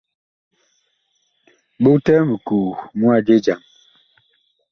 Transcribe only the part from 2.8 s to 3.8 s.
mu a je jam.